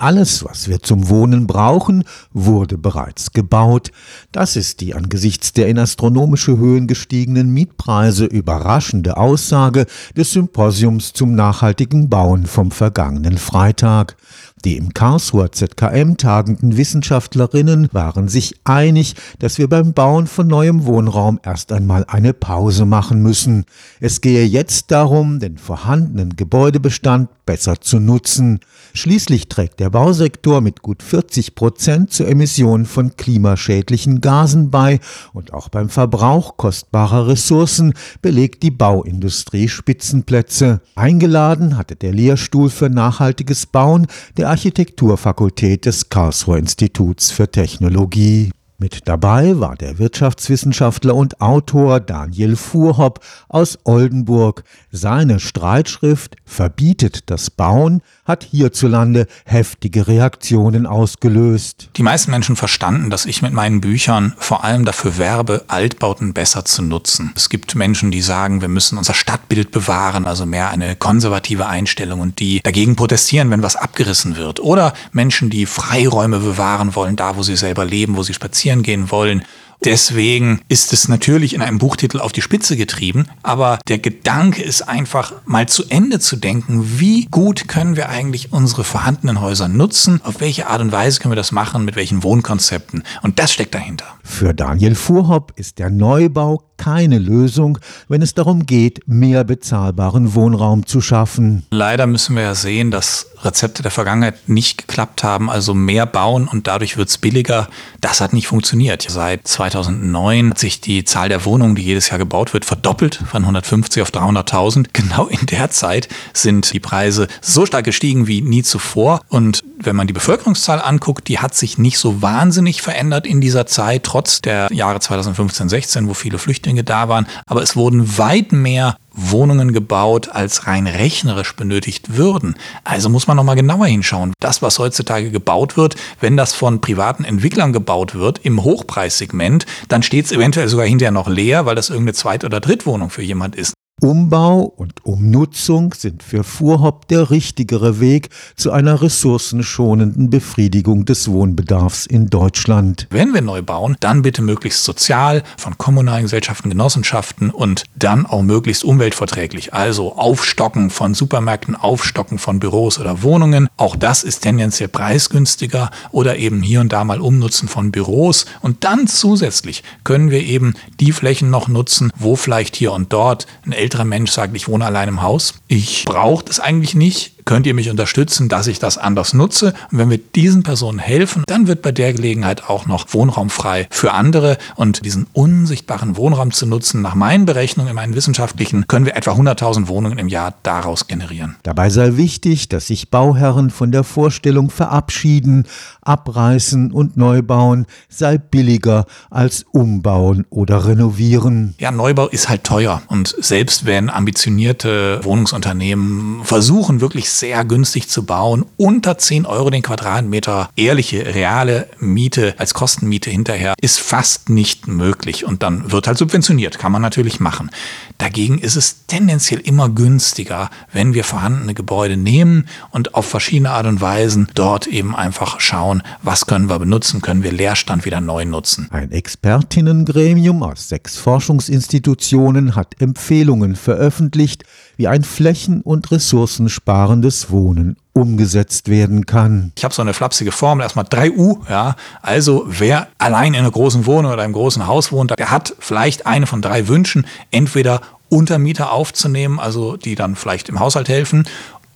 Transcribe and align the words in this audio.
Alles, 0.00 0.46
was 0.46 0.66
wir 0.66 0.80
zum 0.80 1.10
Wohnen 1.10 1.46
brauchen, 1.46 2.04
wurde 2.32 2.78
bereits 2.78 3.32
gebaut. 3.32 3.90
Das 4.32 4.56
ist 4.56 4.80
die 4.80 4.94
angesichts 4.94 5.52
der 5.52 5.68
in 5.68 5.78
astronomische 5.78 6.56
Höhen 6.56 6.86
gestiegenen 6.86 7.52
Mietpreise 7.52 8.24
überraschende 8.24 9.18
Aussage 9.18 9.84
des 10.16 10.32
Symposiums 10.32 11.12
zum 11.12 11.34
nachhaltigen 11.34 12.08
Bauen 12.08 12.46
vom 12.46 12.70
vergangenen 12.70 13.36
Freitag. 13.36 14.16
Die 14.64 14.76
im 14.76 14.92
Karlsruher 14.92 15.52
ZKM 15.52 16.16
tagenden 16.16 16.76
Wissenschaftlerinnen 16.76 17.88
waren 17.92 18.28
sich 18.28 18.60
einig, 18.64 19.14
dass 19.38 19.56
wir 19.56 19.68
beim 19.68 19.94
Bauen 19.94 20.26
von 20.26 20.46
neuem 20.46 20.84
Wohnraum 20.84 21.40
erst 21.42 21.72
einmal 21.72 22.04
eine 22.08 22.34
Pause 22.34 22.84
machen 22.84 23.22
müssen. 23.22 23.64
Es 24.00 24.20
gehe 24.20 24.44
jetzt 24.44 24.90
darum, 24.90 25.40
den 25.40 25.56
vorhandenen 25.56 26.36
Gebäudebestand 26.36 27.30
besser 27.46 27.80
zu 27.80 28.00
nutzen. 28.00 28.60
Schließlich 28.92 29.48
trägt 29.48 29.80
der 29.80 29.89
Bausektor 29.90 30.60
mit 30.60 30.82
gut 30.82 31.02
40 31.02 31.54
Prozent 31.54 32.12
zur 32.12 32.28
Emission 32.28 32.86
von 32.86 33.16
klimaschädlichen 33.16 34.20
Gasen 34.20 34.70
bei 34.70 35.00
und 35.32 35.52
auch 35.52 35.68
beim 35.68 35.88
Verbrauch 35.88 36.56
kostbarer 36.56 37.28
Ressourcen 37.28 37.94
belegt 38.22 38.62
die 38.62 38.70
Bauindustrie 38.70 39.68
Spitzenplätze. 39.68 40.80
Eingeladen 40.94 41.76
hatte 41.76 41.96
der 41.96 42.12
Lehrstuhl 42.12 42.70
für 42.70 42.88
nachhaltiges 42.88 43.66
Bauen 43.66 44.06
der 44.36 44.48
Architekturfakultät 44.48 45.86
des 45.86 46.08
Karlsruher 46.08 46.58
Instituts 46.58 47.30
für 47.30 47.50
Technologie. 47.50 48.50
Mit 48.82 49.06
dabei 49.08 49.60
war 49.60 49.76
der 49.76 49.98
Wirtschaftswissenschaftler 49.98 51.14
und 51.14 51.42
Autor 51.42 52.00
Daniel 52.00 52.56
Fuhrhopp 52.56 53.20
aus 53.46 53.78
Oldenburg. 53.84 54.64
Seine 54.90 55.38
Streitschrift 55.38 56.36
Verbietet 56.46 57.30
das 57.30 57.48
Bauen 57.48 58.02
hat 58.24 58.42
hierzulande 58.42 59.26
heftige 59.44 60.08
Reaktionen 60.08 60.86
ausgelöst. 60.86 61.90
Die 61.96 62.02
meisten 62.02 62.30
Menschen 62.30 62.56
verstanden, 62.56 63.10
dass 63.10 63.26
ich 63.26 63.42
mit 63.42 63.52
meinen 63.52 63.80
Büchern 63.80 64.34
vor 64.38 64.64
allem 64.64 64.84
dafür 64.84 65.18
werbe, 65.18 65.64
Altbauten 65.68 66.32
besser 66.32 66.64
zu 66.64 66.82
nutzen. 66.82 67.32
Es 67.36 67.50
gibt 67.50 67.74
Menschen, 67.74 68.10
die 68.10 68.22
sagen, 68.22 68.62
wir 68.62 68.68
müssen 68.68 68.98
unser 68.98 69.14
Stadtbild 69.14 69.72
bewahren, 69.72 70.24
also 70.24 70.46
mehr 70.46 70.70
eine 70.70 70.96
konservative 70.96 71.66
Einstellung 71.66 72.20
und 72.20 72.40
die 72.40 72.60
dagegen 72.62 72.96
protestieren, 72.96 73.50
wenn 73.50 73.62
was 73.62 73.76
abgerissen 73.76 74.36
wird. 74.36 74.58
Oder 74.58 74.94
Menschen, 75.12 75.50
die 75.50 75.66
Freiräume 75.66 76.40
bewahren 76.40 76.94
wollen, 76.94 77.16
da 77.16 77.36
wo 77.36 77.42
sie 77.42 77.56
selber 77.56 77.84
leben, 77.84 78.16
wo 78.16 78.22
sie 78.22 78.34
spazieren 78.34 78.69
gehen 78.78 79.10
wollen. 79.10 79.44
Deswegen 79.84 80.60
ist 80.68 80.92
es 80.92 81.08
natürlich 81.08 81.54
in 81.54 81.62
einem 81.62 81.78
Buchtitel 81.78 82.20
auf 82.20 82.32
die 82.32 82.42
Spitze 82.42 82.76
getrieben, 82.76 83.26
aber 83.42 83.78
der 83.88 83.98
Gedanke 83.98 84.62
ist 84.62 84.82
einfach 84.82 85.32
mal 85.46 85.68
zu 85.68 85.84
Ende 85.88 86.20
zu 86.20 86.36
denken, 86.36 87.00
wie 87.00 87.26
gut 87.30 87.66
können 87.66 87.96
wir 87.96 88.10
eigentlich 88.10 88.52
unsere 88.52 88.84
vorhandenen 88.84 89.40
Häuser 89.40 89.68
nutzen, 89.68 90.20
auf 90.22 90.40
welche 90.40 90.68
Art 90.68 90.82
und 90.82 90.92
Weise 90.92 91.20
können 91.20 91.32
wir 91.32 91.36
das 91.36 91.52
machen, 91.52 91.84
mit 91.84 91.96
welchen 91.96 92.22
Wohnkonzepten 92.22 93.04
und 93.22 93.38
das 93.38 93.52
steckt 93.52 93.74
dahinter. 93.74 94.04
Für 94.22 94.52
Daniel 94.52 94.94
Fuhrhopp 94.94 95.54
ist 95.56 95.78
der 95.78 95.88
Neubau 95.88 96.62
keine 96.76 97.18
Lösung, 97.18 97.78
wenn 98.08 98.22
es 98.22 98.32
darum 98.32 98.64
geht, 98.64 99.06
mehr 99.06 99.44
bezahlbaren 99.44 100.34
Wohnraum 100.34 100.86
zu 100.86 101.02
schaffen. 101.02 101.66
Leider 101.70 102.06
müssen 102.06 102.36
wir 102.36 102.42
ja 102.42 102.54
sehen, 102.54 102.90
dass 102.90 103.26
Rezepte 103.42 103.82
der 103.82 103.90
Vergangenheit 103.90 104.48
nicht 104.48 104.78
geklappt 104.78 105.22
haben, 105.22 105.50
also 105.50 105.74
mehr 105.74 106.06
bauen 106.06 106.48
und 106.48 106.66
dadurch 106.68 106.96
wird 106.96 107.10
es 107.10 107.18
billiger. 107.18 107.68
Das 108.00 108.22
hat 108.22 108.32
nicht 108.32 108.46
funktioniert. 108.46 109.04
Seit 109.08 109.46
2009 109.70 110.50
hat 110.50 110.58
sich 110.58 110.80
die 110.80 111.04
Zahl 111.04 111.28
der 111.28 111.44
Wohnungen, 111.44 111.74
die 111.74 111.82
jedes 111.82 112.10
Jahr 112.10 112.18
gebaut 112.18 112.52
wird, 112.52 112.64
verdoppelt 112.64 113.22
von 113.30 113.42
150 113.42 114.02
auf 114.02 114.10
300.000. 114.10 114.88
Genau 115.00 115.26
in 115.28 115.46
der 115.46 115.70
Zeit 115.70 116.08
sind 116.34 116.72
die 116.72 116.80
Preise 116.80 117.26
so 117.40 117.64
stark 117.64 117.84
gestiegen 117.84 118.26
wie 118.26 118.42
nie 118.42 118.62
zuvor 118.62 119.20
und 119.28 119.62
wenn 119.78 119.96
man 119.96 120.06
die 120.06 120.12
Bevölkerungszahl 120.12 120.80
anguckt, 120.80 121.28
die 121.28 121.38
hat 121.38 121.54
sich 121.54 121.78
nicht 121.78 121.98
so 121.98 122.22
wahnsinnig 122.22 122.82
verändert 122.82 123.26
in 123.26 123.40
dieser 123.40 123.66
Zeit, 123.66 124.04
trotz 124.04 124.42
der 124.42 124.68
Jahre 124.72 125.00
2015, 125.00 125.68
16, 125.68 126.08
wo 126.08 126.14
viele 126.14 126.38
Flüchtlinge 126.38 126.84
da 126.84 127.08
waren. 127.08 127.26
Aber 127.46 127.62
es 127.62 127.76
wurden 127.76 128.18
weit 128.18 128.52
mehr 128.52 128.96
Wohnungen 129.12 129.72
gebaut, 129.72 130.28
als 130.28 130.66
rein 130.66 130.86
rechnerisch 130.86 131.54
benötigt 131.56 132.16
würden. 132.16 132.56
Also 132.84 133.08
muss 133.08 133.26
man 133.26 133.36
nochmal 133.36 133.56
genauer 133.56 133.86
hinschauen. 133.86 134.32
Das, 134.40 134.62
was 134.62 134.78
heutzutage 134.78 135.30
gebaut 135.30 135.76
wird, 135.76 135.96
wenn 136.20 136.36
das 136.36 136.54
von 136.54 136.80
privaten 136.80 137.24
Entwicklern 137.24 137.72
gebaut 137.72 138.14
wird 138.14 138.38
im 138.44 138.62
Hochpreissegment, 138.62 139.66
dann 139.88 140.02
steht 140.02 140.26
es 140.26 140.32
eventuell 140.32 140.68
sogar 140.68 140.86
hinterher 140.86 141.12
noch 141.12 141.28
leer, 141.28 141.66
weil 141.66 141.74
das 141.74 141.90
irgendeine 141.90 142.14
Zweit- 142.14 142.44
oder 142.44 142.60
Drittwohnung 142.60 143.10
für 143.10 143.22
jemand 143.22 143.56
ist. 143.56 143.74
Umbau 144.00 144.62
und 144.62 145.04
Umnutzung 145.04 145.92
sind 145.92 146.22
für 146.22 146.42
Fuhrhopp 146.42 147.06
der 147.08 147.30
richtigere 147.30 148.00
Weg 148.00 148.30
zu 148.56 148.72
einer 148.72 149.02
ressourcenschonenden 149.02 150.30
Befriedigung 150.30 151.04
des 151.04 151.30
Wohnbedarfs 151.30 152.06
in 152.06 152.30
Deutschland. 152.30 153.06
Wenn 153.10 153.34
wir 153.34 153.42
neu 153.42 153.60
bauen, 153.60 153.96
dann 154.00 154.22
bitte 154.22 154.40
möglichst 154.40 154.84
sozial, 154.84 155.42
von 155.58 155.76
kommunalen 155.76 156.22
Gesellschaften, 156.22 156.70
Genossenschaften 156.70 157.50
und 157.50 157.84
dann 157.94 158.24
auch 158.24 158.42
möglichst 158.42 158.84
umweltverträglich. 158.84 159.74
Also 159.74 160.16
Aufstocken 160.16 160.88
von 160.88 161.12
Supermärkten, 161.12 161.76
Aufstocken 161.76 162.38
von 162.38 162.58
Büros 162.58 162.98
oder 162.98 163.22
Wohnungen. 163.22 163.68
Auch 163.76 163.96
das 163.96 164.24
ist 164.24 164.40
tendenziell 164.40 164.88
preisgünstiger 164.88 165.90
oder 166.10 166.36
eben 166.36 166.62
hier 166.62 166.80
und 166.80 166.92
da 166.92 167.04
mal 167.04 167.20
Umnutzen 167.20 167.68
von 167.68 167.92
Büros. 167.92 168.46
Und 168.62 168.84
dann 168.84 169.06
zusätzlich 169.06 169.82
können 170.04 170.30
wir 170.30 170.42
eben 170.42 170.74
die 171.00 171.12
Flächen 171.12 171.50
noch 171.50 171.68
nutzen, 171.68 172.10
wo 172.16 172.36
vielleicht 172.36 172.76
hier 172.76 172.92
und 172.92 173.12
dort 173.12 173.46
ein 173.66 173.72
älterer 173.90 174.04
Mensch 174.04 174.30
sagt, 174.30 174.54
ich 174.54 174.68
wohne 174.68 174.86
allein 174.86 175.08
im 175.08 175.20
Haus, 175.20 175.54
ich 175.66 176.04
brauche 176.04 176.44
das 176.44 176.60
eigentlich 176.60 176.94
nicht, 176.94 177.32
könnt 177.50 177.66
ihr 177.66 177.74
mich 177.74 177.90
unterstützen, 177.90 178.48
dass 178.48 178.68
ich 178.68 178.78
das 178.78 178.96
anders 178.96 179.34
nutze. 179.34 179.74
Und 179.90 179.98
wenn 179.98 180.08
wir 180.08 180.18
diesen 180.18 180.62
Personen 180.62 181.00
helfen, 181.00 181.42
dann 181.48 181.66
wird 181.66 181.82
bei 181.82 181.90
der 181.90 182.12
Gelegenheit 182.12 182.70
auch 182.70 182.86
noch 182.86 183.12
Wohnraum 183.12 183.50
frei 183.50 183.88
für 183.90 184.12
andere. 184.12 184.56
Und 184.76 185.04
diesen 185.04 185.26
unsichtbaren 185.32 186.16
Wohnraum 186.16 186.52
zu 186.52 186.64
nutzen, 186.66 187.02
nach 187.02 187.16
meinen 187.16 187.46
Berechnungen, 187.46 187.90
in 187.90 187.96
meinen 187.96 188.14
wissenschaftlichen, 188.14 188.86
können 188.86 189.04
wir 189.04 189.16
etwa 189.16 189.32
100.000 189.32 189.88
Wohnungen 189.88 190.20
im 190.20 190.28
Jahr 190.28 190.54
daraus 190.62 191.08
generieren. 191.08 191.56
Dabei 191.64 191.90
sei 191.90 192.16
wichtig, 192.16 192.68
dass 192.68 192.86
sich 192.86 193.10
Bauherren 193.10 193.70
von 193.70 193.90
der 193.90 194.04
Vorstellung 194.04 194.70
verabschieden, 194.70 195.66
abreißen 196.02 196.92
und 196.92 197.16
Neubauen 197.16 197.86
sei 198.08 198.38
billiger 198.38 199.06
als 199.28 199.64
umbauen 199.72 200.46
oder 200.50 200.86
renovieren. 200.86 201.74
Ja, 201.78 201.90
Neubau 201.90 202.28
ist 202.28 202.48
halt 202.48 202.62
teuer. 202.62 203.02
Und 203.08 203.34
selbst 203.40 203.86
wenn 203.86 204.08
ambitionierte 204.08 205.18
Wohnungsunternehmen 205.24 206.44
versuchen, 206.44 207.00
wirklich 207.00 207.28
sehr 207.40 207.64
günstig 207.64 208.08
zu 208.08 208.24
bauen, 208.24 208.64
unter 208.76 209.18
10 209.18 209.46
Euro 209.46 209.70
den 209.70 209.82
Quadratmeter 209.82 210.70
ehrliche, 210.76 211.34
reale 211.34 211.88
Miete 211.98 212.54
als 212.58 212.74
Kostenmiete 212.74 213.30
hinterher, 213.30 213.74
ist 213.80 213.98
fast 213.98 214.50
nicht 214.50 214.86
möglich. 214.86 215.44
Und 215.44 215.62
dann 215.62 215.90
wird 215.90 216.06
halt 216.06 216.18
subventioniert, 216.18 216.78
kann 216.78 216.92
man 216.92 217.02
natürlich 217.02 217.40
machen. 217.40 217.70
Dagegen 218.18 218.58
ist 218.58 218.76
es 218.76 219.06
tendenziell 219.06 219.60
immer 219.60 219.88
günstiger, 219.88 220.70
wenn 220.92 221.14
wir 221.14 221.24
vorhandene 221.24 221.74
Gebäude 221.74 222.16
nehmen 222.16 222.66
und 222.90 223.14
auf 223.14 223.26
verschiedene 223.26 223.70
Art 223.70 223.86
und 223.86 224.00
Weisen 224.00 224.48
dort 224.54 224.86
eben 224.86 225.16
einfach 225.16 225.58
schauen, 225.60 226.02
was 226.22 226.46
können 226.46 226.68
wir 226.68 226.78
benutzen, 226.78 227.22
können 227.22 227.42
wir 227.42 227.52
Leerstand 227.52 228.04
wieder 228.04 228.20
neu 228.20 228.44
nutzen. 228.44 228.88
Ein 228.90 229.12
Expertinnengremium 229.12 230.62
aus 230.62 230.88
sechs 230.90 231.16
Forschungsinstitutionen 231.16 232.76
hat 232.76 233.00
Empfehlungen 233.00 233.76
veröffentlicht, 233.76 234.64
wie 235.00 235.08
ein 235.08 235.24
flächen- 235.24 235.80
und 235.80 236.10
ressourcensparendes 236.10 237.50
Wohnen 237.50 237.96
umgesetzt 238.12 238.90
werden 238.90 239.24
kann. 239.24 239.72
Ich 239.78 239.82
habe 239.82 239.94
so 239.94 240.02
eine 240.02 240.12
flapsige 240.12 240.52
Formel, 240.52 240.82
erstmal 240.82 241.06
3U, 241.06 241.60
ja. 241.70 241.96
Also 242.20 242.66
wer 242.68 243.08
allein 243.16 243.54
in 243.54 243.60
einer 243.60 243.70
großen 243.70 244.04
Wohnung 244.04 244.30
oder 244.30 244.42
einem 244.42 244.52
großen 244.52 244.86
Haus 244.86 245.10
wohnt, 245.10 245.30
der 245.38 245.50
hat 245.50 245.74
vielleicht 245.78 246.26
eine 246.26 246.46
von 246.46 246.60
drei 246.60 246.86
Wünschen, 246.86 247.26
entweder 247.50 248.02
Untermieter 248.28 248.92
aufzunehmen, 248.92 249.58
also 249.58 249.96
die 249.96 250.16
dann 250.16 250.36
vielleicht 250.36 250.68
im 250.68 250.80
Haushalt 250.80 251.08
helfen, 251.08 251.44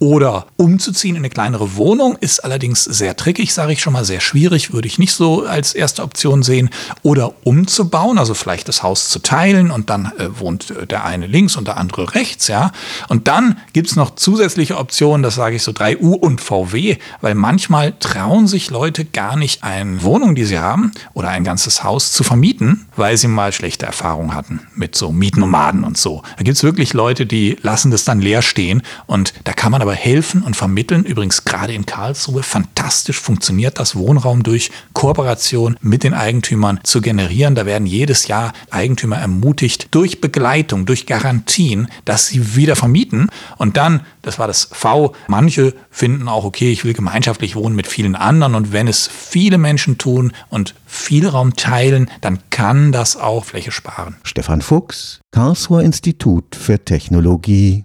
oder 0.04 0.48
umzuziehen 0.58 1.16
in 1.16 1.22
eine 1.22 1.30
kleinere 1.30 1.76
Wohnung 1.76 2.18
ist 2.20 2.44
allerdings 2.44 2.84
sehr 2.84 3.16
trickig, 3.16 3.54
sage 3.54 3.72
ich 3.72 3.80
schon 3.80 3.94
mal, 3.94 4.04
sehr 4.04 4.20
schwierig, 4.20 4.74
würde 4.74 4.86
ich 4.86 4.98
nicht 4.98 5.14
so 5.14 5.46
als 5.46 5.72
erste 5.72 6.02
Option 6.02 6.42
sehen. 6.42 6.68
Oder 7.02 7.32
umzubauen, 7.44 8.18
also 8.18 8.34
vielleicht 8.34 8.68
das 8.68 8.82
Haus 8.82 9.08
zu 9.08 9.20
teilen 9.20 9.70
und 9.70 9.88
dann 9.88 10.12
äh, 10.18 10.28
wohnt 10.38 10.72
äh, 10.72 10.86
der 10.86 11.06
eine 11.06 11.26
links 11.26 11.56
und 11.56 11.68
der 11.68 11.78
andere 11.78 12.14
rechts, 12.14 12.48
ja. 12.48 12.72
Und 13.08 13.28
dann 13.28 13.56
gibt 13.72 13.88
es 13.88 13.96
noch 13.96 14.14
zusätzliche 14.14 14.76
Optionen, 14.76 15.22
das 15.22 15.36
sage 15.36 15.56
ich 15.56 15.62
so 15.62 15.72
3U 15.72 16.12
und 16.12 16.42
VW, 16.42 16.98
weil 17.22 17.34
manchmal 17.34 17.94
trauen 17.98 18.46
sich 18.46 18.68
Leute 18.68 19.06
gar 19.06 19.36
nicht, 19.36 19.64
eine 19.64 20.02
Wohnung, 20.02 20.34
die 20.34 20.44
sie 20.44 20.58
haben, 20.58 20.92
oder 21.14 21.30
ein 21.30 21.44
ganzes 21.44 21.82
Haus 21.82 22.12
zu 22.12 22.24
vermieten, 22.24 22.84
weil 22.94 23.16
sie 23.16 23.28
mal 23.28 23.54
schlechte 23.54 23.86
Erfahrungen 23.86 24.34
hatten 24.34 24.60
mit 24.74 24.96
so 24.96 25.12
Mietnomaden 25.12 25.82
und 25.82 25.96
so. 25.96 26.22
Da 26.36 26.42
gibt 26.44 26.58
es 26.58 26.62
wirklich 26.62 26.92
Leute, 26.92 27.24
die 27.24 27.56
lassen 27.62 27.90
das 27.90 28.04
dann 28.04 28.20
leer 28.20 28.42
stehen 28.42 28.82
und 29.06 29.32
da 29.44 29.54
kann 29.54 29.72
man 29.72 29.80
aber 29.80 29.93
helfen 29.94 30.42
und 30.42 30.56
vermitteln. 30.56 31.04
Übrigens 31.04 31.44
gerade 31.44 31.72
in 31.72 31.86
Karlsruhe 31.86 32.42
fantastisch 32.42 33.20
funktioniert 33.20 33.78
das 33.78 33.96
Wohnraum 33.96 34.42
durch 34.42 34.70
Kooperation 34.92 35.76
mit 35.80 36.04
den 36.04 36.14
Eigentümern 36.14 36.80
zu 36.82 37.00
generieren. 37.00 37.54
Da 37.54 37.66
werden 37.66 37.86
jedes 37.86 38.26
Jahr 38.26 38.52
Eigentümer 38.70 39.16
ermutigt 39.16 39.88
durch 39.90 40.20
Begleitung, 40.20 40.86
durch 40.86 41.06
Garantien, 41.06 41.88
dass 42.04 42.26
sie 42.26 42.56
wieder 42.56 42.76
vermieten 42.76 43.28
und 43.58 43.76
dann, 43.76 44.02
das 44.22 44.38
war 44.38 44.46
das 44.46 44.68
V, 44.72 45.14
manche 45.28 45.74
finden 45.90 46.28
auch, 46.28 46.44
okay, 46.44 46.70
ich 46.70 46.84
will 46.84 46.92
gemeinschaftlich 46.92 47.56
wohnen 47.56 47.76
mit 47.76 47.86
vielen 47.86 48.14
anderen 48.16 48.54
und 48.54 48.72
wenn 48.72 48.88
es 48.88 49.08
viele 49.08 49.58
Menschen 49.58 49.98
tun 49.98 50.32
und 50.48 50.74
viel 50.86 51.28
Raum 51.28 51.54
teilen, 51.54 52.10
dann 52.20 52.38
kann 52.50 52.92
das 52.92 53.16
auch 53.16 53.44
Fläche 53.44 53.72
sparen. 53.72 54.16
Stefan 54.22 54.62
Fuchs, 54.62 55.20
Karlsruher 55.32 55.82
Institut 55.82 56.54
für 56.54 56.84
Technologie 56.84 57.84